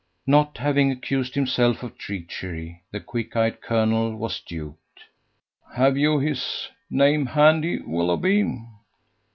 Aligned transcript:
Not 0.25 0.57
having 0.57 0.89
accused 0.91 1.35
himself 1.35 1.83
of 1.83 1.95
treachery, 1.95 2.81
the 2.89 2.99
quick 2.99 3.35
eyed 3.35 3.61
colonel 3.61 4.15
was 4.15 4.39
duped. 4.39 5.01
"Have 5.75 5.95
you 5.95 6.17
his 6.17 6.69
name 6.89 7.27
handy, 7.27 7.79
Willoughby?" 7.83 8.49